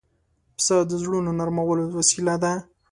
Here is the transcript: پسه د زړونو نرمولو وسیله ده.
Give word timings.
پسه 0.55 0.75
د 0.89 0.91
زړونو 1.01 1.31
نرمولو 1.39 1.83
وسیله 1.97 2.35
ده. 2.43 2.53